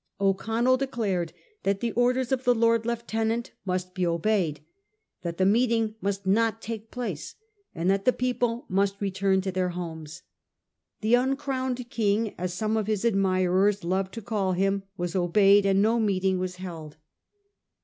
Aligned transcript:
O'Connell 0.19 0.77
declared 0.77 1.31
that 1.61 1.79
the 1.79 1.91
orders 1.91 2.31
of 2.31 2.43
the 2.43 2.55
Lord 2.55 2.87
Lieutenant 2.87 3.51
must 3.65 3.93
be 3.93 4.03
obeyed; 4.03 4.61
that 5.21 5.37
the 5.37 5.45
meeting 5.45 5.93
must 6.01 6.25
not 6.25 6.59
take 6.59 6.89
place; 6.89 7.35
and 7.75 7.87
that 7.91 8.05
the 8.05 8.11
people 8.11 8.65
must 8.67 8.99
return 8.99 9.41
to 9.41 9.51
their 9.51 9.69
homes. 9.69 10.23
The' 11.01 11.13
uncrowned 11.13 11.87
king,' 11.91 12.33
as 12.39 12.51
some 12.51 12.77
of 12.77 12.87
his 12.87 13.05
admirers 13.05 13.83
loved 13.83 14.15
to 14.15 14.23
call 14.23 14.53
him, 14.53 14.81
was 14.97 15.15
obeyed, 15.15 15.67
and 15.67 15.83
no 15.83 15.99
meeting 15.99 16.39
was 16.39 16.55
held. 16.55 16.97